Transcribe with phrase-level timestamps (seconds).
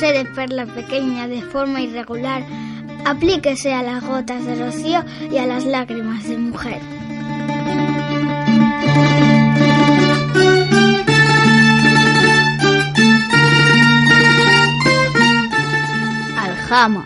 [0.00, 2.42] De perla pequeña de forma irregular,
[3.04, 6.80] aplíquese a las gotas de rocío y a las lágrimas de mujer.
[16.38, 17.04] Aljama.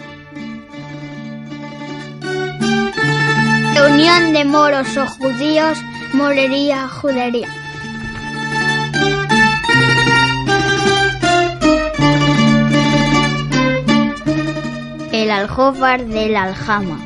[3.91, 5.79] Unión de moros o judíos,
[6.13, 7.66] morería, judería.
[15.27, 17.01] El aljófar del aljama.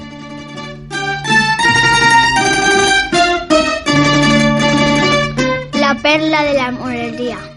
[5.73, 7.50] La perla de la morería.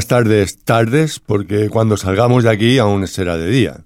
[0.00, 3.80] Buenas tardes, tardes, porque cuando salgamos de aquí aún será de día.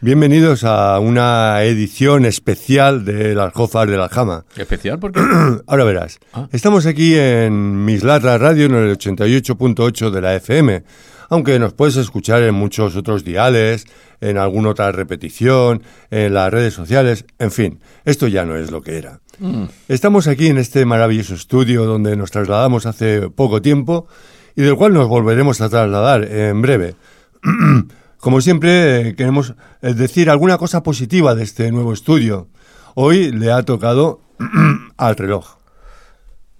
[0.00, 4.46] Bienvenidos a una edición especial del Aljófar de la Jama.
[4.56, 4.98] ¿Especial?
[4.98, 5.20] ¿Por qué?
[5.66, 6.18] Ahora verás.
[6.32, 6.48] Ah.
[6.50, 10.82] Estamos aquí en Mislata Radio en el 88.8 de la FM,
[11.28, 13.84] aunque nos puedes escuchar en muchos otros diales,
[14.22, 18.80] en alguna otra repetición, en las redes sociales, en fin, esto ya no es lo
[18.80, 19.20] que era.
[19.38, 19.64] Mm.
[19.88, 24.08] Estamos aquí en este maravilloso estudio donde nos trasladamos hace poco tiempo
[24.56, 26.94] y del cual nos volveremos a trasladar en breve.
[28.18, 32.48] Como siempre, eh, queremos eh, decir alguna cosa positiva de este nuevo estudio.
[32.94, 34.20] Hoy le ha tocado
[34.96, 35.56] al reloj.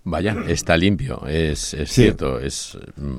[0.06, 2.02] Vaya, está limpio, es, es Sí.
[2.02, 3.18] cierto, es mm,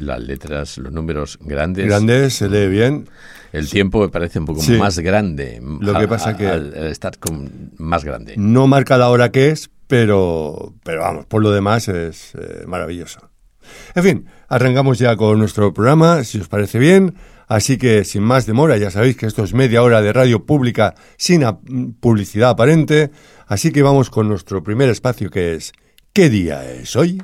[0.00, 1.86] las letras, los números grandes.
[1.86, 3.08] Grande, se lee bien.
[3.50, 4.72] El tiempo me parece un poco Sí.
[4.76, 5.58] más grande.
[5.80, 8.34] Lo que pasa que- Al, al estar con- más grande.
[8.36, 13.20] No marca la hora que es, pero, pero vamos, por lo demás es eh, maravilloso.
[13.94, 17.14] En fin, arrancamos ya con nuestro programa, si os parece bien.
[17.46, 20.94] Así que, sin más demora, ya sabéis que esto es media hora de radio pública
[21.16, 21.44] sin
[22.00, 23.10] publicidad aparente.
[23.46, 25.72] Así que vamos con nuestro primer espacio que es
[26.12, 27.22] ¿Qué día es hoy?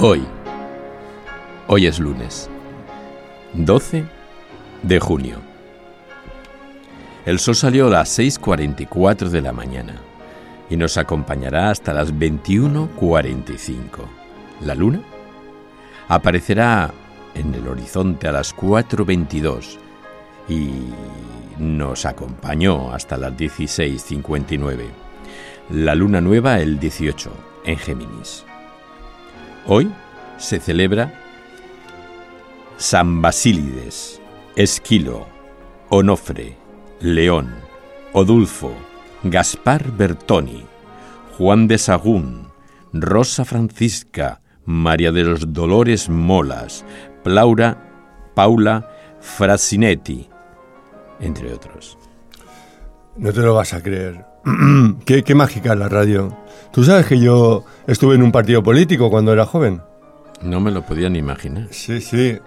[0.00, 0.33] Hoy.
[1.66, 2.50] Hoy es lunes.
[3.54, 4.04] 12
[4.82, 5.38] de junio.
[7.24, 9.94] El sol salió a las 6.44 de la mañana
[10.68, 13.80] y nos acompañará hasta las 21.45.
[14.60, 15.00] La luna
[16.08, 16.92] aparecerá
[17.34, 19.78] en el horizonte a las 4.22
[20.50, 20.68] y
[21.58, 24.82] nos acompañó hasta las 16.59.
[25.70, 27.32] La luna nueva el 18
[27.64, 28.44] en Géminis.
[29.66, 29.90] Hoy
[30.36, 31.23] se celebra
[32.76, 34.20] San Basílides,
[34.56, 35.26] Esquilo,
[35.90, 36.56] Onofre,
[37.00, 37.54] León,
[38.12, 38.72] Odulfo,
[39.22, 40.64] Gaspar Bertoni,
[41.38, 42.48] Juan de Sagún,
[42.92, 46.84] Rosa Francisca, María de los Dolores Molas,
[47.22, 48.88] Plaura, Paula
[49.20, 50.28] Frasinetti,
[51.20, 51.96] entre otros.
[53.16, 54.26] No te lo vas a creer.
[55.06, 56.36] qué, qué mágica la radio.
[56.72, 59.80] ¿Tú sabes que yo estuve en un partido político cuando era joven?
[60.42, 61.68] No me lo podía ni imaginar.
[61.70, 62.38] Sí, sí.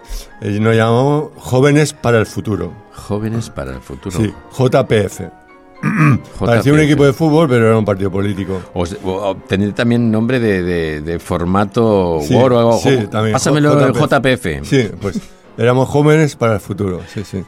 [0.41, 2.71] Eh, nos llamamos Jóvenes para el Futuro.
[2.93, 4.17] Jóvenes para el futuro.
[4.17, 5.21] Sí, JPF.
[6.39, 8.59] Parecía un equipo de fútbol, pero era un partido político.
[8.73, 12.77] O, o- tener también nombre de, de- de formato Sí, Word o algo.
[12.79, 13.33] sí, O- también.
[13.33, 14.59] Pásamelo JPF.
[14.61, 14.65] JPF.
[14.67, 15.19] Sí, pues
[15.57, 17.43] éramos jóvenes para el futuro, sí, sí.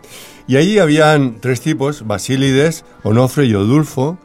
[0.47, 4.17] Y allí habían tres tipos, Basílides, Onofre y Odulfo,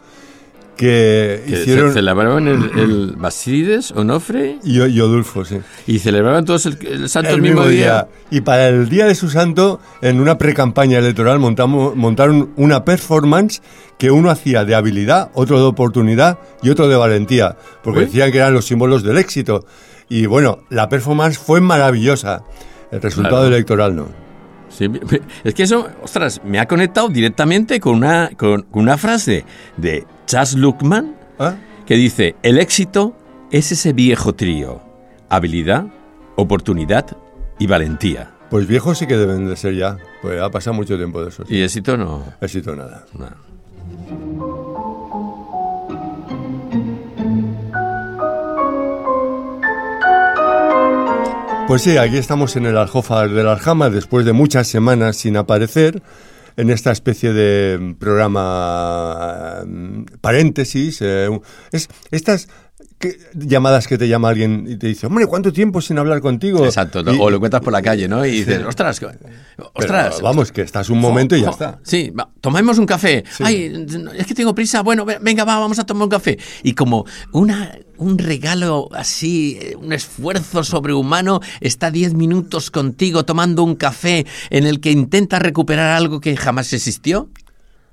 [0.76, 1.88] que, Que hicieron...
[1.88, 5.58] ce- celebraban el, el Basílides, Onofre, Y, y Odulfo, sí.
[5.86, 8.08] y celebraban todos el, el santo el el mismo día.
[8.30, 13.62] Y para el día de su santo, en una pre-campaña electoral, montamos, montaron una performance
[13.98, 18.38] que uno hacía de habilidad, otro de oportunidad y otro de valentía, porque decían que
[18.38, 19.64] eran los símbolos del éxito.
[20.08, 22.42] Y bueno, la performance fue maravillosa.
[22.90, 23.54] El resultado Claro.
[23.54, 24.23] electoral no.
[24.76, 24.90] Sí,
[25.44, 29.44] es que eso, ostras, me ha conectado directamente con una, con, una frase
[29.76, 31.54] de Chas Luckman ¿Ah?
[31.86, 33.16] que dice, el éxito
[33.52, 34.82] es ese viejo trío,
[35.28, 35.86] habilidad,
[36.34, 37.16] oportunidad
[37.58, 38.32] y valentía.
[38.50, 41.44] Pues viejos sí que deben de ser ya, pues ha pasado mucho tiempo de eso.
[41.48, 42.24] Y éxito no...
[42.40, 43.04] Éxito nada.
[43.16, 43.28] no.
[51.74, 56.04] Pues sí, aquí estamos en el Aljófar del Aljama después de muchas semanas sin aparecer
[56.56, 61.02] en esta especie de programa mm, paréntesis.
[61.02, 61.28] eh,
[61.72, 62.48] es, estas
[63.10, 66.64] que- llamadas que te llama alguien y te dice, hombre, ¿cuánto tiempo sin hablar contigo?
[66.64, 68.24] Exacto, o lo encuentras por la calle, ¿no?
[68.24, 70.20] Y dices, ostras, pero, ostras.
[70.20, 71.78] vamos, que estás un momento y ya Jo, está.
[71.82, 73.24] Sí, va, tomemos un café.
[73.40, 73.86] Ay,
[74.16, 74.82] es que tengo prisa.
[74.82, 76.38] Bueno, ve- venga, va, vamos a tomar un café.
[76.62, 83.74] Y como una, un regalo así, un esfuerzo sobrehumano, está 10 minutos contigo tomando un
[83.76, 87.28] café en el que intenta recuperar algo que jamás existió.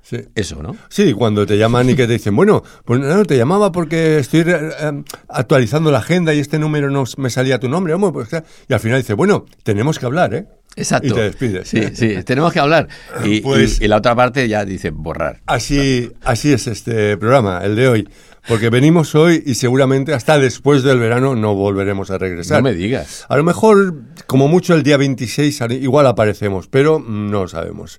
[0.02, 0.18] Sí.
[0.34, 0.76] Eso, ¿no?
[0.88, 4.40] Sí, cuando te llaman y que te dicen, bueno, pues no, te llamaba porque estoy
[4.40, 4.44] eh,
[4.80, 7.96] eh, actualizando la agenda y este número no me salía tu nombre.
[8.12, 8.28] Pues,
[8.68, 10.46] y al final dice, bueno, tenemos que hablar, ¿eh?
[10.74, 11.08] Exacto.
[11.08, 11.68] Y te despides.
[11.68, 12.88] Sí, sí, tenemos que hablar.
[13.24, 15.40] Y, Pues- y- y la otra parte ya dice borrar.
[15.46, 18.08] Así, así es este programa, el de hoy.
[18.48, 22.58] Porque venimos hoy y seguramente hasta después del verano no volveremos a regresar.
[22.58, 23.24] No me digas.
[23.28, 23.94] A lo mejor,
[24.26, 27.98] como mucho, el día 26 igual aparecemos, pero no lo sabemos.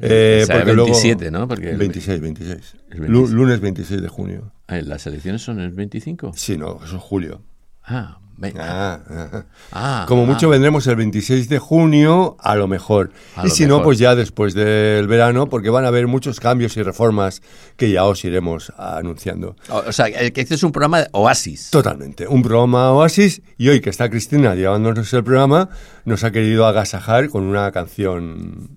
[0.00, 1.48] Eh, O sea, porque luego- 27, ¿no?
[1.48, 2.76] Porque el- 26, 26.
[2.90, 3.30] El Lu- 26.
[3.32, 4.52] lunes 26 de junio.
[4.66, 6.32] Ay, ¿Las elecciones son el 25?
[6.34, 7.42] Sí, no, eso es julio.
[7.84, 8.18] Ah.
[8.58, 9.44] Ah, ah.
[9.72, 10.26] Ah, Como ah.
[10.26, 13.10] mucho vendremos el 26 de junio, a lo mejor.
[13.34, 16.38] A y lo si no, pues ya después del verano, porque van a haber muchos
[16.38, 17.40] cambios y reformas
[17.78, 19.56] que ya os iremos anunciando.
[19.70, 21.70] O, o sea, que este es un programa de oasis.
[21.70, 22.28] Totalmente.
[22.28, 25.70] Un programa Oasis y hoy que está Cristina llevándonos el programa,
[26.04, 28.76] nos ha querido agasajar con una canción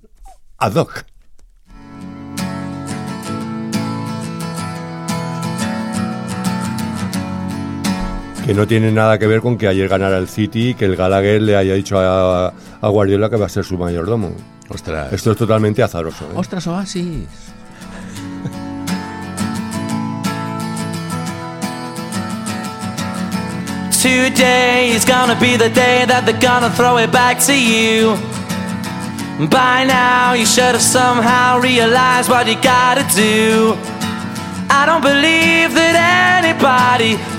[0.57, 1.03] ad hoc.
[8.49, 10.95] Que no tiene nada que ver con que ayer ganara el City y que el
[10.95, 14.31] Gallagher le haya dicho a, a Guardiola que va a ser su mayordomo.
[14.69, 15.13] Ostras.
[15.13, 16.25] Esto es totalmente azaroso.
[16.25, 16.33] ¿eh?
[16.33, 17.27] Ostras, oasis.
[24.01, 28.17] Today is gonna be the day that they're gonna throw it back to you.
[29.47, 33.77] By now, you should have somehow realized what you gotta do.
[34.71, 37.38] I don't believe that anybody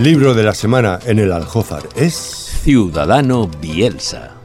[0.00, 2.14] El libro de la semana en el Aljófar es...
[2.62, 4.36] Ciudadano Bielsa.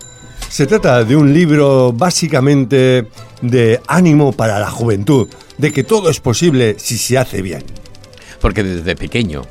[0.50, 3.08] Se trata de un libro básicamente
[3.42, 7.64] de ánimo para la juventud, de que todo es posible si se hace bien.
[8.42, 9.44] Porque desde pequeño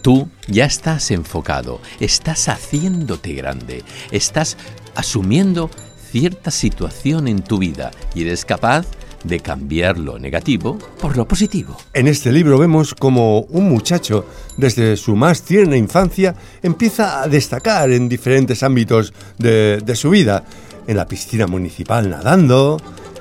[0.00, 3.82] tú ya estás enfocado, estás haciéndote grande,
[4.12, 4.56] estás
[4.94, 5.70] asumiendo
[6.12, 8.86] cierta situación en tu vida y eres capaz
[9.24, 11.76] de cambiar lo negativo por lo positivo.
[11.94, 14.26] En este libro vemos como un muchacho,
[14.56, 20.44] desde su más tierna infancia, empieza a destacar en diferentes ámbitos de, de su vida.
[20.86, 22.76] En la piscina municipal nadando,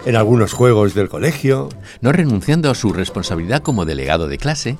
[0.05, 1.69] en algunos juegos del colegio,
[2.01, 4.77] No renunciando a su responsabilidad como delegado de clase,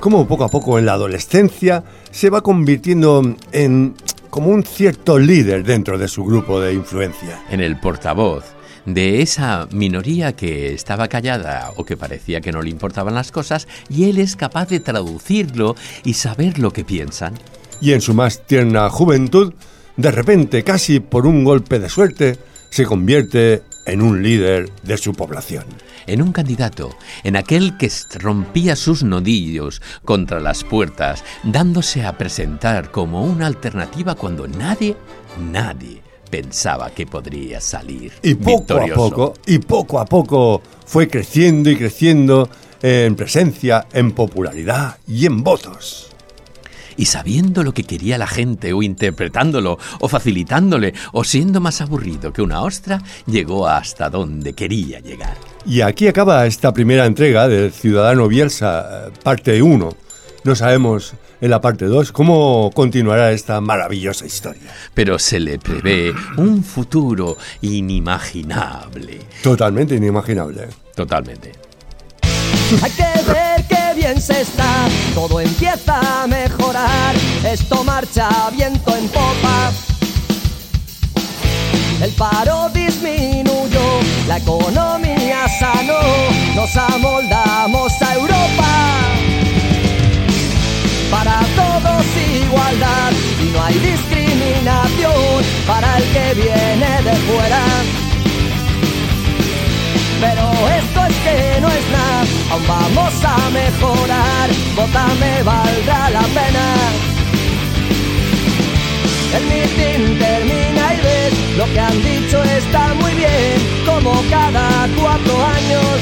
[0.00, 3.94] como poco a poco en la adolescencia se va convirtiendo en
[4.30, 7.40] como un cierto líder dentro de su grupo de influencia.
[7.50, 8.44] en el portavoz
[8.86, 13.68] de esa minoría que estaba callada o que parecía que no le importaban las cosas
[13.88, 17.34] y él es capaz de traducirlo y saber lo que piensan.
[17.80, 19.54] Y en su más tierna juventud,
[19.96, 22.38] de repente, casi por un golpe de suerte,
[22.70, 25.64] se convierte en un líder de su población.
[26.08, 26.90] en un candidato,
[27.22, 34.16] en aquel que rompía sus nodillos contra las puertas, dándose a presentar como una alternativa
[34.16, 34.96] cuando nadie,
[35.38, 38.92] nadie pensaba que podría salir Y poco victorioso.
[38.92, 42.48] a poco, y poco a poco fue creciendo y creciendo
[42.80, 46.08] en presencia, en popularidad y en votos.
[46.96, 52.32] Y sabiendo lo que quería la gente, o interpretándolo, o facilitándole, o siendo más aburrido
[52.32, 55.36] que una ostra, llegó hasta donde quería llegar.
[55.66, 59.90] Y aquí acaba esta primera entrega del Ciudadano Bielsa, eh, parte 1.
[60.44, 64.72] No sabemos en la parte 2 cómo continuará esta maravillosa historia.
[64.94, 69.20] Pero se le prevé un futuro inimaginable.
[69.42, 70.68] Totalmente inimaginable.
[70.94, 71.52] Totalmente.
[72.80, 79.08] Hay que ver qué bien se está, todo empieza a mejorar, esto marcha viento en
[79.08, 79.72] popa.
[82.00, 86.00] El paro disminuyó, la economía sanó,
[86.54, 88.71] nos amoldamos a Europa.
[91.56, 92.04] Todos
[92.44, 97.62] igualdad y no hay discriminación para el que viene de fuera.
[100.20, 100.44] Pero
[100.80, 106.66] esto es que no es nada, aún vamos a mejorar, votame valdrá la pena.
[109.36, 115.34] El mitin termina y ves, lo que han dicho está muy bien, como cada cuatro
[115.44, 115.96] años.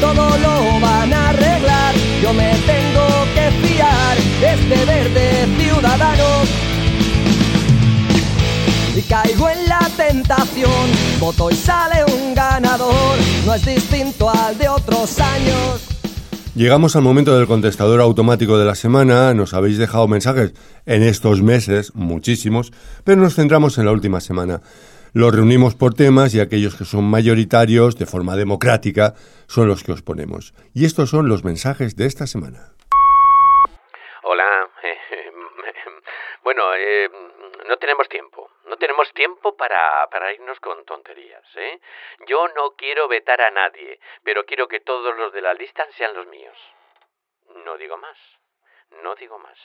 [0.00, 6.24] Todo lo van a arreglar, yo me tengo que fiar de este verde ciudadano
[8.96, 10.70] y caigo en la tentación.
[11.20, 15.88] Voto y sale un ganador, no es distinto al de otros años.
[16.54, 19.32] Llegamos al momento del contestador automático de la semana.
[19.32, 20.54] Nos habéis dejado mensajes
[20.86, 22.72] en estos meses, muchísimos,
[23.04, 24.60] pero nos centramos en la última semana.
[25.14, 29.14] Los reunimos por temas y aquellos que son mayoritarios, de forma democrática,
[29.46, 30.52] son los que os ponemos.
[30.74, 32.72] Y estos son los mensajes de esta semana.
[34.22, 34.68] Hola.
[36.42, 37.08] bueno, eh,
[37.66, 38.50] no tenemos tiempo.
[38.66, 41.80] No tenemos tiempo para, para irnos con tonterías, ¿eh?
[42.26, 46.14] Yo no quiero vetar a nadie, pero quiero que todos los de la lista sean
[46.14, 46.56] los míos.
[47.64, 48.18] No digo más.
[49.02, 49.58] No digo más.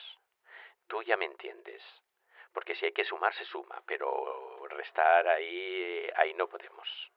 [0.87, 1.81] Tú ya me entiendes.
[2.53, 7.11] Porque si hay que sumar, se suma, pero restar ahí, ahí no podemos.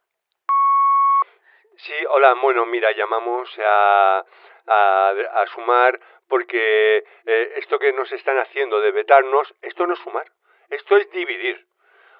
[1.78, 4.24] Sí, hola, bueno, mira, llamamos a,
[4.66, 10.00] a, a sumar porque eh, esto que nos están haciendo de vetarnos, esto no es
[10.00, 10.26] sumar,
[10.70, 11.66] esto es dividir.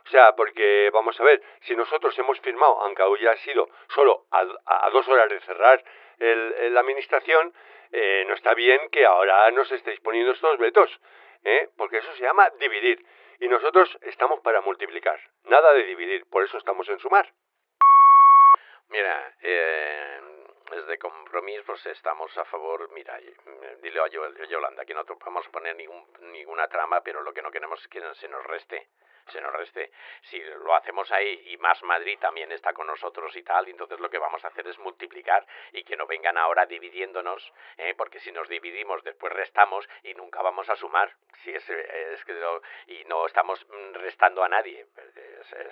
[0.05, 4.27] O sea, porque vamos a ver, si nosotros hemos firmado, aunque hoy ha sido solo
[4.31, 5.83] a, a dos horas de cerrar
[6.19, 7.53] el, la administración,
[7.93, 10.91] eh, no está bien que ahora nos estéis poniendo estos vetos,
[11.45, 11.69] ¿eh?
[11.77, 13.05] porque eso se llama dividir.
[13.39, 17.33] Y nosotros estamos para multiplicar, nada de dividir, por eso estamos en sumar.
[18.89, 20.21] Mira, eh,
[20.71, 23.35] desde Compromís pues estamos a favor, mira, y-
[23.83, 27.43] dile a Yo- Yolanda que no vamos a poner ningún, ninguna trama, pero lo que
[27.43, 28.89] no queremos es que se nos reste,
[29.29, 29.91] se nos reste.
[30.23, 34.09] Si lo hacemos ahí y más Madrid también está con nosotros y tal, entonces lo
[34.11, 37.95] que vamos a hacer es multiplicar y que no vengan ahora dividiéndonos, ¿eh?
[37.97, 41.13] porque si nos dividimos después restamos y nunca vamos a sumar.
[41.43, 42.35] Si es, es que
[42.87, 44.87] y no estamos mm, restando a nadie.
[45.17, 45.71] Eh,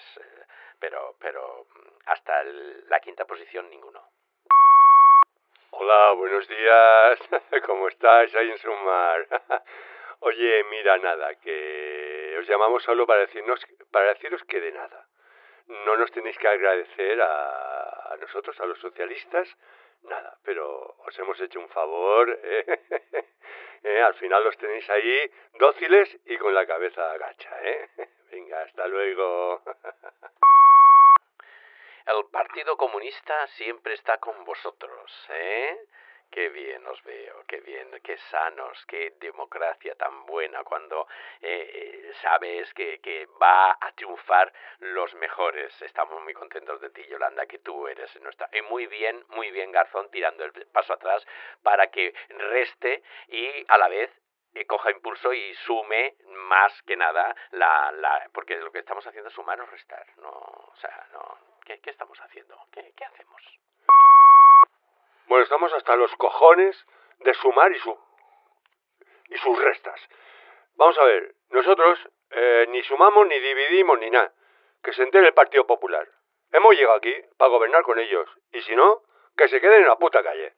[0.79, 4.09] pero, pero mm, hasta el- la quinta posición ninguno.
[5.87, 7.19] Hola, buenos días.
[7.67, 9.29] ¿Cómo estáis ahí en Sumar?
[10.21, 13.61] Oye, mira, nada, que os llamamos solo para decirnos,
[13.93, 15.07] para deciros que de nada.
[15.85, 19.47] No nos tenéis que agradecer a, nosotros, a los socialistas,
[20.05, 22.31] nada, pero os hemos hecho un favor.
[22.43, 22.65] ¿eh?
[23.83, 27.91] Eh, Al final los tenéis ahí dóciles y con la cabeza agacha, ¿eh?
[28.31, 29.61] Venga, hasta luego.
[32.07, 35.79] El Partido Comunista siempre está con vosotros, ¿eh?
[36.31, 41.07] qué bien os veo, qué bien, qué sanos, qué democracia tan buena cuando
[41.41, 45.81] eh, eh, sabes que, que va a triunfar los mejores.
[45.81, 48.51] Estamos muy contentos de ti, Yolanda, que tú eres nuestra.
[48.53, 51.25] Y muy bien, muy bien, Garzón, tirando el paso atrás
[51.63, 54.11] para que reste y a la vez
[54.55, 59.29] eh, coja impulso y sume más que nada la, la porque lo que estamos haciendo
[59.29, 63.43] es sumar o restar no o sea no qué, qué estamos haciendo ¿Qué, qué hacemos
[65.27, 66.85] Bueno, estamos hasta los cojones
[67.21, 67.99] de sumar y su
[69.29, 70.01] y sus restas.
[70.77, 71.99] Vamos a ver, nosotros
[72.31, 74.33] eh, ni sumamos, ni dividimos, ni nada.
[74.83, 76.07] Que se entere el Partido Popular.
[76.53, 78.29] Hemos llegado aquí para gobernar con ellos.
[78.53, 79.03] Y si no,
[79.37, 80.55] que se queden en la puta calle.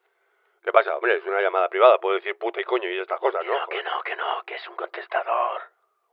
[0.64, 0.96] ¿Qué pasa?
[0.96, 3.56] Hombre, es una llamada privada, puedo decir puta y coño y estas cosas, ¿no?
[3.56, 5.62] no que no que no que es un contestador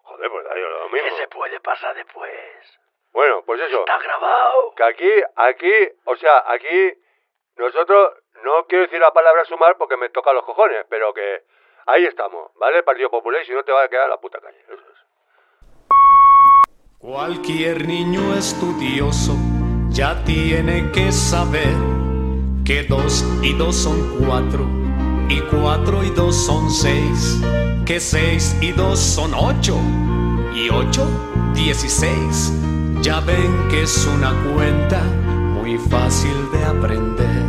[0.03, 1.09] Joder, pues da yo lo mismo.
[1.09, 2.79] que se puede pasar después
[3.13, 3.79] Bueno, pues eso.
[3.79, 5.73] está grabado Que aquí, aquí,
[6.05, 6.93] o sea, aquí
[7.55, 11.43] nosotros, no quiero decir la palabra sumar porque me toca los cojones, pero que
[11.85, 12.77] ahí estamos, ¿vale?
[12.77, 14.59] El Partido Popular y si no te va a quedar la puta calle.
[14.67, 15.03] Eso es.
[16.97, 19.33] Cualquier niño estudioso
[19.89, 21.75] ya tiene que saber
[22.65, 24.65] que dos y dos son cuatro
[25.29, 27.41] y cuatro y dos son seis,
[27.85, 29.75] que seis y dos son ocho
[30.55, 31.05] y ocho
[31.53, 32.53] dieciséis.
[33.03, 37.43] Ya ven que es una cuenta muy fácil de aprender.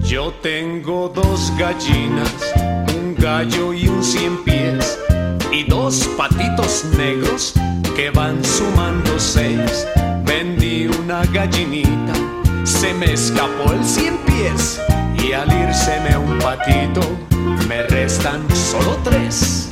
[0.00, 2.52] Yo tengo dos gallinas,
[2.94, 4.98] un gallo y un cien pies,
[5.50, 7.54] y dos patitos negros
[7.96, 9.88] que van sumando seis.
[10.26, 12.12] Vendí una gallinita,
[12.64, 14.78] se me escapó el cien pies,
[15.24, 17.00] y al írseme un patito,
[17.68, 19.68] me restan solo tres.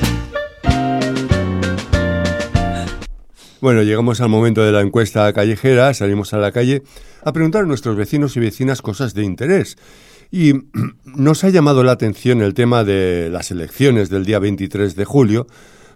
[3.61, 6.81] Bueno, llegamos al momento de la encuesta callejera, salimos a la calle
[7.23, 9.77] a preguntar a nuestros vecinos y vecinas cosas de interés.
[10.31, 10.53] Y
[11.05, 15.47] nos ha llamado la atención el tema de las elecciones del día 23 de julio,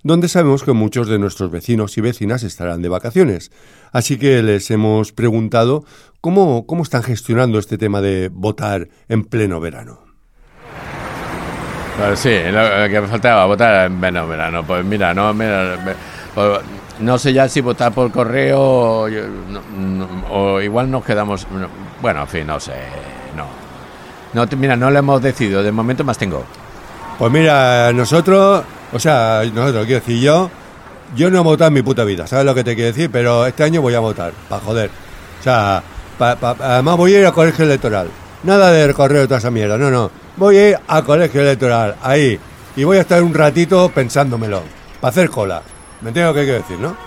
[0.03, 3.51] donde sabemos que muchos de nuestros vecinos y vecinas estarán de vacaciones.
[3.91, 5.83] Así que les hemos preguntado
[6.21, 10.04] cómo, cómo están gestionando este tema de votar en pleno verano.
[12.15, 14.63] Sí, lo, que me faltaba, votar en verano, verano.
[14.65, 15.77] Pues mira, no, mira,
[16.33, 16.59] pues
[16.99, 19.07] no sé ya si votar por correo
[20.29, 21.47] o, igual nos quedamos...
[21.51, 21.67] no,
[22.01, 22.73] Bueno, en fin, no sé,
[23.35, 23.45] no.
[24.33, 26.43] no mira, no lo hemos decidido, de momento más tengo.
[27.17, 30.49] Pues mira, nosotros, o sea, nosotros, quiero decir, yo,
[31.15, 33.09] yo no he votado en mi puta vida, ¿sabes lo que te quiero decir?
[33.09, 34.89] Pero este año voy a votar, para joder.
[35.39, 35.81] O sea,
[36.17, 38.09] pa- pa- además voy a ir al colegio electoral.
[38.43, 40.11] Nada de correo y toda esa mierda, no, no.
[40.37, 42.37] Voy a ir al colegio electoral, ahí.
[42.75, 44.63] Y voy a estar un ratito pensándomelo,
[44.99, 45.61] para hacer cola.
[46.01, 46.97] ¿Me entiendes lo que quiero decir, no?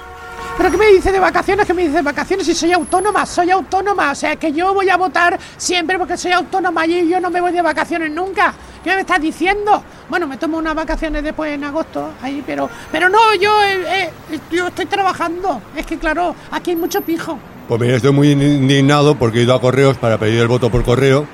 [0.57, 1.67] ¿Pero qué me dice de vacaciones?
[1.67, 3.27] ¿Qué me dice de vacaciones si soy autónoma?
[3.27, 4.13] Soy autónoma.
[4.13, 7.41] O sea, que yo voy a votar siempre porque soy autónoma y yo no me
[7.41, 8.55] voy de vacaciones nunca.
[8.83, 9.85] ¿Qué me estás diciendo?
[10.09, 12.71] Bueno, me tomo unas vacaciones después en agosto, ahí, pero...
[12.91, 15.61] Pero no, yo, eh, eh, yo estoy trabajando.
[15.77, 17.39] Es que, claro, aquí hay mucho pijo.
[17.69, 20.83] Pues mira, estoy muy indignado porque he ido a correos para pedir el voto por
[20.83, 21.27] correo.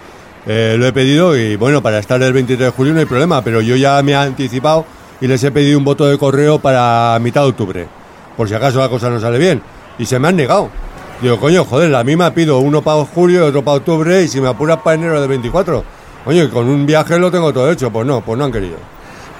[0.47, 3.43] Eh, lo he pedido y bueno, para estar el 23 de julio no hay problema,
[3.43, 4.85] pero yo ya me he anticipado
[5.21, 7.89] y les he pedido un voto de correo para mitad de octubre,
[8.37, 9.63] por si acaso la cosa no sale bien.
[9.99, 10.71] Y se me han negado.
[11.23, 14.41] Digo, coño, joder, la misma pido uno para julio y otro para octubre y si
[14.41, 15.85] me apuras para enero del 24.
[16.25, 17.91] Coño, y con un viaje lo tengo todo hecho.
[17.91, 18.77] Pues no, pues no han querido.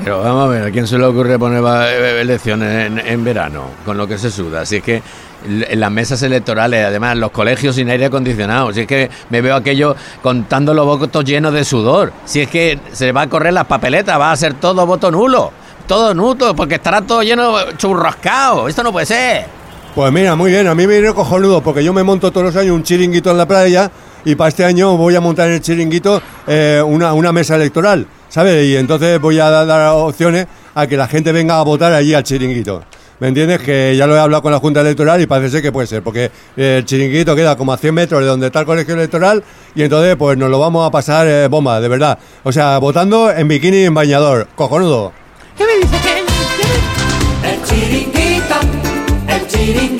[0.03, 3.25] Pero vamos a ver, ¿a quién se le ocurre poner va- eh, elecciones en, en
[3.25, 3.63] verano?
[3.85, 4.67] Con lo que se suda.
[4.67, 5.03] Si es que
[5.47, 8.73] en las mesas electorales, además, los colegios sin aire acondicionado.
[8.73, 12.13] Si es que me veo aquello contando los votos llenos de sudor.
[12.25, 15.53] Si es que se va a correr las papeletas, va a ser todo voto nulo.
[15.87, 18.69] Todo nulo, porque estará todo lleno churrascado.
[18.69, 19.47] Esto no puede ser.
[19.95, 22.57] Pues mira, muy bien, a mí me viene cojonudo porque yo me monto todos los
[22.57, 23.91] años un chiringuito en la playa
[24.25, 28.05] y para este año voy a montar en el chiringuito eh, una, una mesa electoral,
[28.35, 28.67] ¿sabes?
[28.67, 32.15] Y entonces voy a dar, dar opciones a que la gente venga a votar allí
[32.15, 32.83] al chiringuito.
[33.21, 33.61] ¿Me entiendes?
[33.61, 36.03] Que ya lo he hablado con la Junta Electoral y parece ser que puede ser,
[36.03, 39.45] porque el chiringuito queda como a 100 metros de donde está el colegio electoral
[39.77, 42.19] y entonces pues nos lo vamos a pasar eh, bomba, de verdad.
[42.43, 45.13] O sea, votando en bikini y en bañador, cojonudo.
[45.57, 45.97] ¿Qué me dice?
[46.03, 46.25] ¿Qué,
[46.61, 46.67] qué
[47.47, 48.55] me- El chiringuito,
[49.29, 49.94] el chiringuito,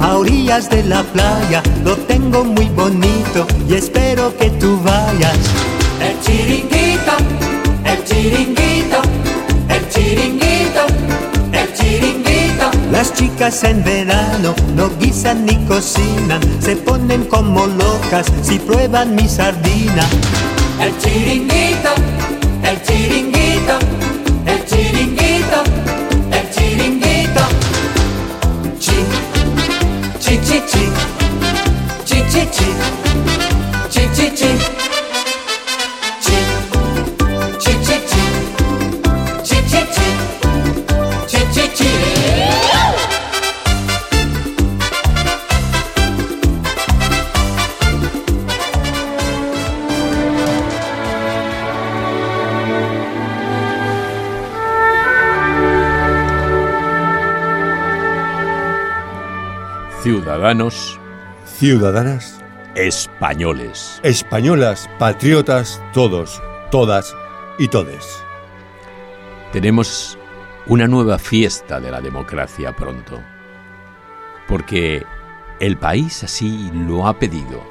[0.00, 5.38] a orillas de la playa, lo tengo muy bonito y espero que tú vayas.
[6.00, 7.12] El chiringuito,
[7.84, 9.02] el chiringuito,
[9.68, 10.86] el chiringuito,
[11.52, 12.70] el chiringuito.
[12.90, 19.28] Las chicas en verano no guisan ni cocinan, se ponen como locas si prueban mi
[19.28, 20.04] sardina.
[20.80, 22.11] El chiringuito.
[60.32, 60.98] Ciudadanos
[61.44, 62.40] Ciudadanas,
[62.74, 64.00] españoles.
[64.02, 67.14] españolas, patriotas, todos, todas
[67.58, 68.24] y todes.
[69.52, 70.16] Tenemos
[70.64, 73.20] una nueva fiesta de la democracia pronto.
[74.48, 75.04] Porque
[75.60, 77.62] el país así lo ha pedido.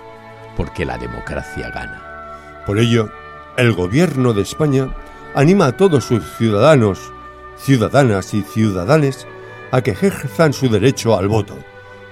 [0.56, 2.62] Porque la democracia gana.
[2.68, 3.12] Por ello,
[3.58, 4.96] el gobierno de España
[5.34, 7.12] anima a todos sus ciudadanos,
[7.58, 9.26] ciudadanas y ciudadanes
[9.72, 11.58] a que ejerzan su derecho al voto,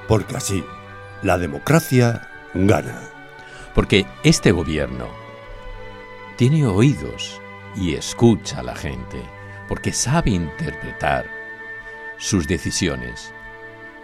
[0.09, 0.65] porque así
[1.21, 2.99] la democracia gana.
[3.75, 5.07] Porque este gobierno
[6.35, 7.39] tiene oídos
[7.75, 9.21] y escucha a la gente.
[9.67, 11.27] Porque sabe interpretar
[12.17, 13.31] sus decisiones.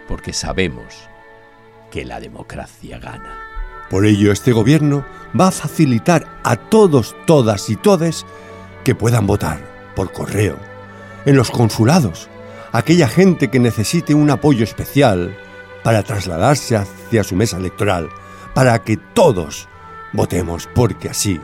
[0.06, 1.10] Porque sabemos
[1.90, 3.40] que la democracia gana.
[3.90, 5.04] Por ello, este gobierno
[5.38, 8.24] va a facilitar a todos, todas y todes
[8.84, 9.58] que puedan votar
[9.96, 10.56] por correo,
[11.24, 12.28] en los consulados,
[12.70, 15.36] aquella gente que necesite un apoyo especial
[15.86, 18.08] para trasladarse hacia su mesa electoral,
[18.54, 19.68] para que todos
[20.12, 21.40] votemos, porque así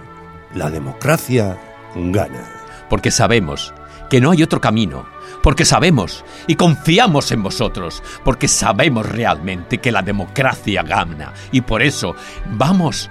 [0.52, 1.56] la democracia
[1.94, 2.42] gana.
[2.90, 3.72] Porque sabemos
[4.10, 5.06] que no hay otro camino.
[5.44, 8.02] Porque sabemos y confiamos en vosotros.
[8.24, 11.32] Porque sabemos realmente que la democracia gana.
[11.52, 12.16] Y por eso
[12.50, 13.10] vamos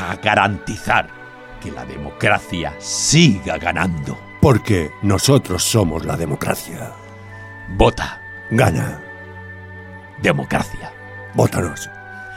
[0.00, 1.06] a garantizar
[1.62, 4.18] que la democracia siga ganando.
[4.42, 6.90] Porque nosotros somos la democracia.
[7.68, 8.20] Vota.
[8.50, 9.05] Gana.
[10.22, 10.90] Democracia.
[11.34, 11.90] Vótanos.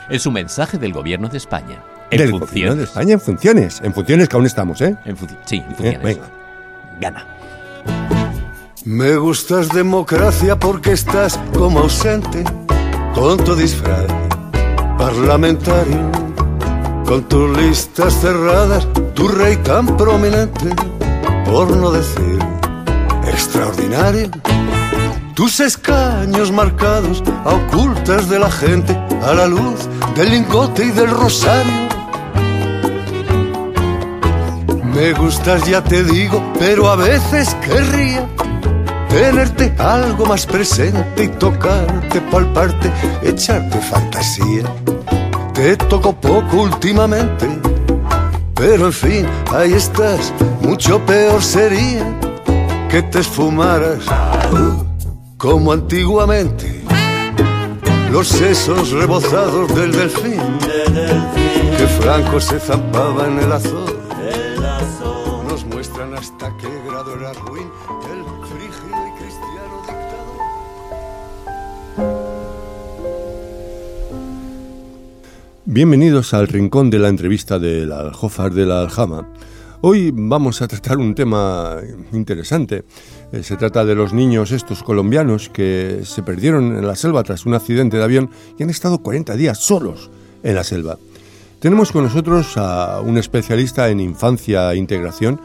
[0.08, 1.82] Es un mensaje del gobierno de España.
[2.10, 2.50] En Del funciones.
[2.50, 3.80] gobierno de España en funciones.
[3.82, 4.96] En funciones que aún estamos, ¿eh?
[5.04, 6.02] En funci- sí, en Eh, funciones.
[6.02, 6.26] venga.
[7.00, 7.26] Gana.
[8.84, 12.44] Me gustas democracia porque estás como ausente
[13.14, 14.06] con tu disfraz
[14.98, 16.10] parlamentario,
[17.06, 20.70] con tus listas cerradas, tu rey tan prominente,
[21.44, 22.38] por no decir
[23.26, 24.30] extraordinario.
[25.40, 31.08] Tus escaños marcados a ocultas de la gente a la luz del lingote y del
[31.08, 31.88] rosario.
[34.94, 38.28] Me gustas, ya te digo, pero a veces querría
[39.08, 44.64] tenerte algo más presente y tocarte, palparte, echarte fantasía.
[45.54, 47.48] Te toco poco últimamente,
[48.54, 50.34] pero en fin, ahí estás.
[50.60, 52.04] Mucho peor sería
[52.90, 54.04] que te esfumaras
[55.40, 56.84] como antiguamente.
[58.12, 60.38] Los sesos rebozados del delfín,
[61.78, 63.98] que Franco se zampaba en el azor.
[65.48, 67.68] Nos muestran hasta qué grado era ruin
[68.12, 70.38] el frígido y cristiano dictador.
[75.64, 79.26] Bienvenidos al rincón de la entrevista del Aljófar de la Aljama.
[79.82, 81.78] Hoy vamos a tratar un tema
[82.12, 82.84] interesante.
[83.32, 87.46] Eh, se trata de los niños estos colombianos que se perdieron en la selva tras
[87.46, 90.10] un accidente de avión y han estado 40 días solos
[90.42, 90.98] en la selva.
[91.60, 95.40] Tenemos con nosotros a un especialista en infancia e integración,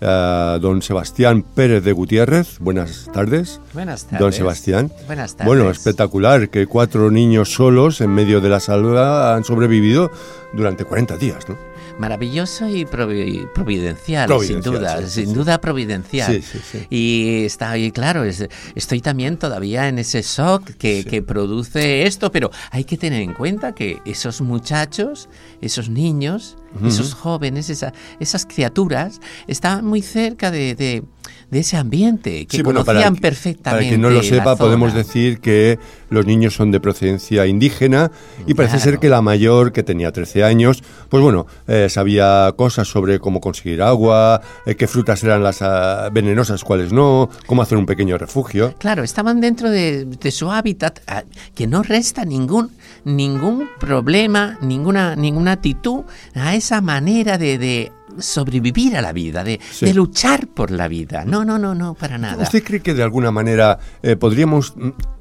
[0.00, 2.60] a don Sebastián Pérez de Gutiérrez.
[2.60, 3.60] Buenas tardes.
[3.74, 4.20] Buenas tardes.
[4.20, 4.92] Don Sebastián.
[5.08, 5.46] Buenas tardes.
[5.48, 10.12] Bueno, espectacular que cuatro niños solos en medio de la selva han sobrevivido
[10.52, 11.69] durante 40 días, ¿no?
[12.00, 16.32] Maravilloso y provi- providencial, Providencial, sin duda, sí, sin duda providencial.
[16.88, 22.32] Y está ahí, claro, es- estoy también todavía en ese shock que, que produce esto,
[22.32, 25.28] pero hay que tener en cuenta que esos muchachos,
[25.60, 31.02] esos niños, esos jóvenes, esa- esas criaturas, estaban muy cerca de, de-
[31.50, 33.62] de ese ambiente, que Sí, bueno, para conocían que- perfectamente.
[33.70, 38.10] Para quien no lo sepa, podemos decir que los niños son de procedencia indígena
[38.46, 42.88] y parece ser que la mayor, que tenía 13 años, pues bueno, eh, sabía cosas
[42.88, 47.78] sobre cómo conseguir agua, eh, qué frutas eran las ah, venenosas, cuáles no, cómo hacer
[47.78, 48.74] un pequeño refugio.
[48.78, 52.70] Claro, estaban dentro de, de su hábitat, ah, que no resta ningún,
[53.04, 56.02] ningún problema, ninguna, ninguna actitud
[56.34, 59.86] a esa manera de, de sobrevivir a la vida, de, Sí.
[59.86, 61.24] de luchar por la vida.
[61.24, 62.42] No, no, no, no, para nada.
[62.42, 64.74] ¿Usted cree que de alguna manera eh, podríamos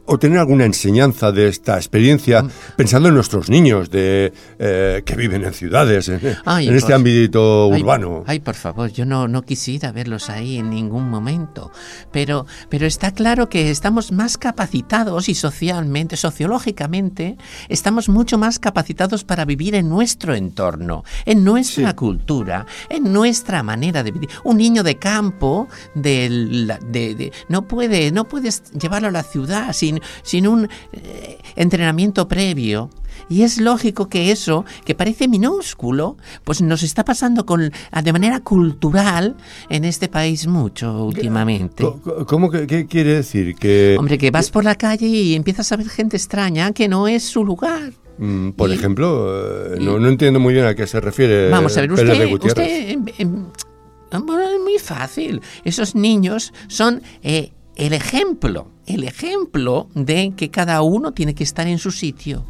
[0.09, 2.49] mm, o tener alguna enseñanza de esta experiencia Mm.
[2.75, 7.67] pensando en nuestros niños de eh, que viven en ciudades, en, Ay, en este ámbito
[7.67, 8.23] urbano?
[8.27, 11.71] Ay, por favor, yo no, no quisiera verlos ahí en ningún momento.
[12.11, 17.37] Pero, pero está claro que estamos más capacitados y socialmente, sociológicamente,
[17.69, 24.03] estamos mucho más capacitados para vivir en nuestro entorno, en nuestra cultura, en nuestra manera
[24.03, 24.29] de vivir.
[24.43, 29.23] Un niño de campo de la- de- de- no puede, no puedes llevarlo a la
[29.23, 32.89] ciudad sin, sin un eh, entrenamiento previo.
[33.29, 37.71] Y es lógico que eso, que parece minúsculo, pues nos está pasando con,
[38.03, 39.35] de manera cultural
[39.69, 41.85] en este país mucho últimamente.
[42.27, 43.55] ¿Cómo que qué quiere decir?
[43.55, 47.07] Que, Hombre, que vas por la calle y empiezas a ver gente extraña que no
[47.07, 47.91] es su lugar.
[48.17, 51.77] mm, por y- ejemplo, eh, no, no entiendo muy bien a qué se refiere Vamos
[51.77, 53.45] a ver, de usted em, em,
[54.25, 55.41] bueno, es muy fácil.
[55.63, 61.67] Esos niños son eh, el ejemplo, el ejemplo de que cada uno tiene que estar
[61.67, 62.45] en su sitio.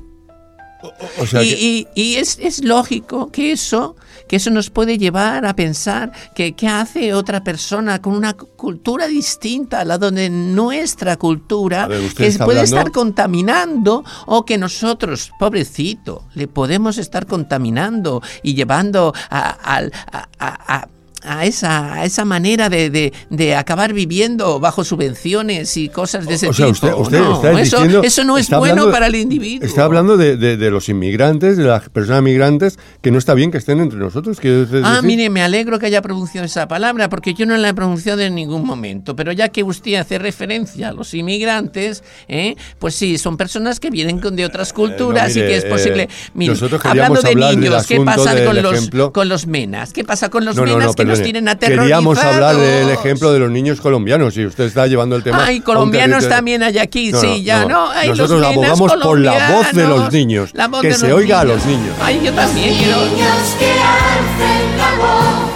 [1.19, 3.97] O sea y que- y- y es, es lógico que eso,
[4.29, 8.47] que eso nos puede llevar a pensar que qué hace otra persona con una cu-
[8.55, 14.57] cultura distinta a la de nuestra cultura, ver, que puede hablando- estar contaminando o que
[14.57, 20.87] nosotros, pobrecito, le podemos estar contaminando y llevando a, al- a- a- a-
[21.23, 26.35] a esa, a esa manera de, de- de acabar viviendo bajo subvenciones y cosas de
[26.35, 26.87] ese o sea, tipo.
[26.87, 29.67] usted, usted no, está eso, diciendo- eso no es está bueno hablando- para el individuo.
[29.67, 33.57] Está hablando de, de- los inmigrantes, de las personas migrantes, que no está bien que
[33.57, 34.37] estén entre nosotros.
[34.39, 34.83] Ah, decir?
[35.03, 38.35] mire, me alegro que haya pronunciado esa palabra, porque yo no la he pronunciado en
[38.35, 39.15] ningún momento.
[39.15, 42.55] Pero ya que usted hace referencia a los inmigrantes, ¿eh?
[42.77, 45.69] pues sí, son personas que vienen con- de otras culturas mire, y que es eh,
[45.69, 46.09] posible.
[46.33, 49.91] Mire, nosotros hablando de niños, ¿qué pasa con los, ejemplo- con los menas?
[49.93, 51.31] ¿Qué pasa con los No, no, menas no, que nos perdone.
[51.31, 51.85] tienen aterrorizados?
[51.85, 55.43] Queríamos hablar del ejemplo de los niños colombianos y usted está llevando el tema.
[55.45, 57.89] Ay, colombianos también hay aquí, No, sí, ya, ¿no?
[57.91, 60.49] Ay, los Nosotros abogamos por la voz de los niños.
[60.53, 61.95] la voz que de se oiga a los niños.
[62.01, 62.97] Ay, yo también quiero.
[63.05, 65.49] Niños que alcen la voz,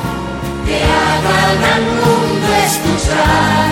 [0.66, 3.68] que hagan al mundo escuchar,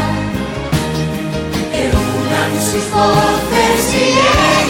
[1.71, 4.60] que unan sus voces y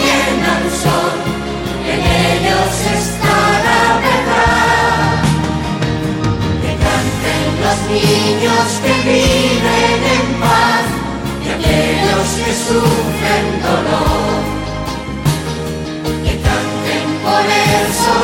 [7.72, 10.86] los niños que viven en paz
[11.44, 14.40] y aquellos que sufren dolor.
[16.24, 17.44] Que canten por
[17.80, 18.21] esos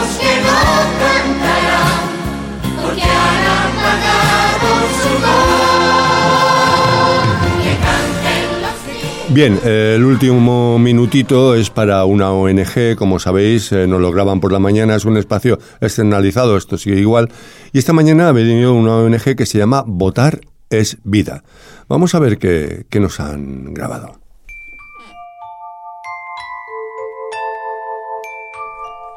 [9.38, 14.50] Bien, el último minutito es para una ONG, como sabéis, eh, nos lo graban por
[14.50, 17.30] la mañana, es un espacio externalizado, esto sigue igual.
[17.72, 21.44] Y esta mañana ha venido una ONG que se llama Votar es Vida.
[21.88, 24.18] Vamos a ver qué, nos han grabado.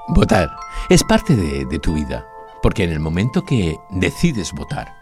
[0.10, 0.52] Votar
[0.92, 2.28] es parte de tu vida,
[2.62, 4.94] porque en el momento que decides votar,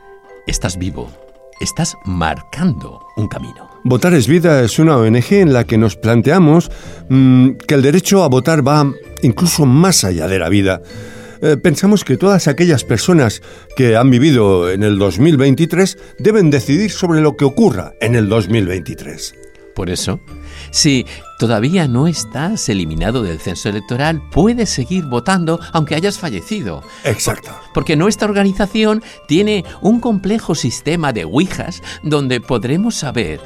[0.47, 1.11] estás vivo,
[1.59, 3.68] estás marcando un camino.
[3.83, 6.69] Votar es Vida es una ONG en la que nos planteamos
[7.07, 10.81] mm, que el derecho a votar va incluso más allá de la vida.
[11.41, 13.41] Eh, pensamos que todas aquellas personas
[13.77, 19.35] que han vivido en el 2023 deben decidir sobre lo que ocurra en el 2023.
[19.73, 20.19] Por eso,
[20.71, 21.05] si
[21.37, 26.83] todavía no estás eliminado del censo electoral, puedes seguir votando aunque hayas fallecido.
[27.05, 27.51] Exacto.
[27.73, 33.39] Porque nuestra organización tiene un complejo sistema de ouijas donde podremos saber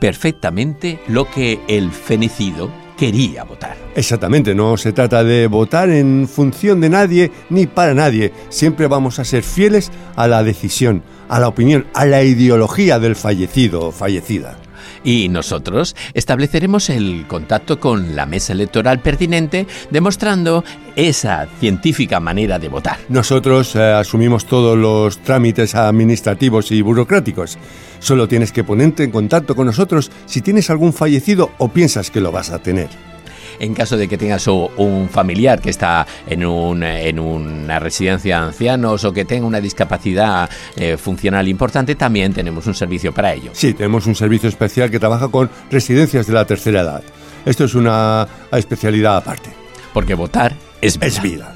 [0.00, 3.76] perfectamente lo que el fenecido quería votar.
[3.94, 8.32] Exactamente, no se trata de votar en función de nadie ni para nadie.
[8.50, 13.16] Siempre vamos a ser fieles a la decisión, a la opinión, a la ideología del
[13.16, 14.58] fallecido o fallecida.
[15.04, 20.64] Y nosotros estableceremos el contacto con la mesa electoral pertinente, demostrando
[20.96, 22.98] esa científica manera de votar.
[23.08, 27.58] Nosotros eh, asumimos todos los trámites administrativos y burocráticos.
[27.98, 32.20] Solo tienes que ponerte en contacto con nosotros si tienes algún fallecido o piensas que
[32.20, 33.09] lo vas a tener.
[33.60, 38.46] En caso de que tengas un familiar que está en, un- en una residencia de
[38.46, 43.50] ancianos o que tenga una discapacidad eh, funcional importante, también tenemos un servicio para ello.
[43.52, 47.02] Sí, tenemos un servicio especial que trabaja con residencias de la tercera edad.
[47.44, 49.50] Esto es una especialidad aparte.
[49.92, 51.06] Porque votar es vida.
[51.06, 51.54] Es vida.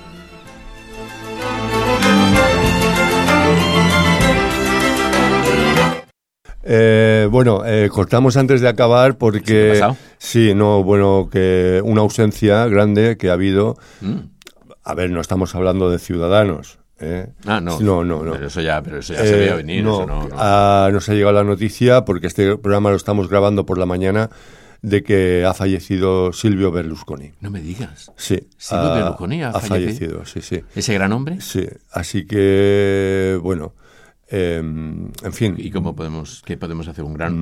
[6.66, 9.96] Eh, bueno, eh, cortamos antes de acabar porque ¿Qué ha pasado?
[10.24, 13.76] Sí, no, bueno, que una ausencia grande que ha habido.
[14.00, 14.16] Mm.
[14.82, 16.78] A ver, no estamos hablando de ciudadanos.
[17.00, 17.28] ¿eh?
[17.46, 17.80] Ah, no.
[17.80, 18.32] No, no, no.
[18.32, 19.82] Pero eso ya, pero eso ya se Eh, veía venir.
[19.84, 20.34] no, eso no, no.
[20.38, 24.30] ah, nos ha llegado la noticia porque este programa lo estamos grabando por la mañana
[24.82, 27.32] de que ha fallecido Silvio Berlusconi.
[27.40, 28.12] No me digas.
[28.16, 28.48] Sí.
[28.58, 30.60] Silvio ha- Berlusconi ha fallecido, sí, sí.
[30.74, 31.40] ¿Ese gran hombre?
[31.40, 33.74] Sí, así que, bueno,
[34.30, 35.54] eh, en fin.
[35.58, 37.04] ¿Y cómo podemos, qué podemos hacer?
[37.04, 37.34] ¿Un gran...?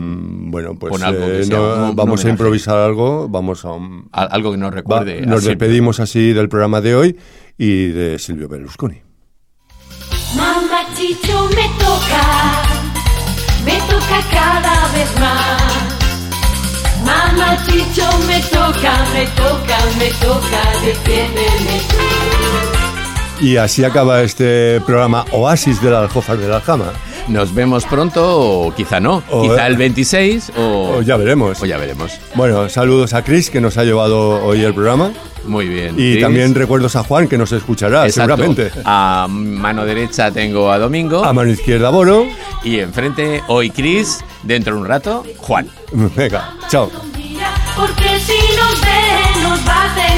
[0.46, 3.28] Mm, Bueno, pues Pon algo que eh, sea no- un- un vamos a improvisar algo,
[3.28, 3.72] vamos a...
[3.72, 5.22] un- Al- Algo que nos va- recuerde.
[5.22, 7.16] a nos despedimos así del programa de hoy
[7.58, 9.00] y de Silvio Berlusconi.
[10.36, 12.62] Mamá Chicho me toca,
[13.64, 15.98] me toca cada vez más.
[17.04, 22.81] Mamá Chicho me toca, me toca, me toca, defiéndeme tú.
[23.42, 26.92] Y así acaba este programa Oasis del Aljófar de la Aljama.
[27.28, 29.22] Nos vemos pronto, o quizá no.
[29.30, 30.96] O- quizá el 26, o...
[30.98, 31.60] O ya veremos.
[31.60, 32.12] o ya veremos.
[32.34, 35.10] Bueno, saludos a Chris que nos ha llevado hoy el programa
[35.44, 35.94] Muy bien.
[35.98, 36.20] y Chris.
[36.22, 38.36] también recuerdos a Juan que nos escuchará Exacto.
[38.36, 38.70] seguramente.
[38.84, 41.24] A mano derecha tengo a Domingo.
[41.24, 42.26] A mano izquierda Boro.
[42.62, 44.20] Y enfrente, hoy Chris.
[44.44, 45.68] Dentro de un rato, Juan.
[45.92, 46.90] Venga, chao.
[47.76, 50.12] Porque si nos ve, nos va a hacer.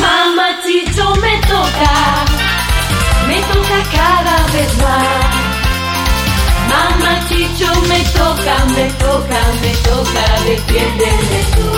[0.00, 2.25] Mamá Chicho toca, me toca
[3.92, 5.46] cada vez más.
[6.68, 11.68] Mamá Chicho me toca, me toca, me toca, defiéndeme tú.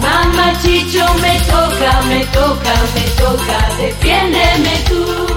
[0.00, 5.35] Mamá Chicho me toca, me toca, me toca, defiéndeme tú.